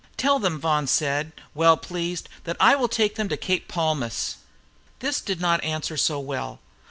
"Tell 0.17 0.39
them," 0.39 0.55
said 0.87 1.27
Vaughan, 1.27 1.33
well 1.53 1.77
pleased, 1.77 2.27
"that 2.45 2.57
I 2.59 2.73
will 2.75 2.87
take 2.87 3.13
them 3.17 3.25
all 3.25 3.29
to 3.29 3.37
Cape 3.37 3.67
Palmas." 3.67 4.37
This 4.97 5.21
did 5.21 5.39
not 5.39 5.63
answer 5.63 5.95
so 5.95 6.19
well. 6.19 6.59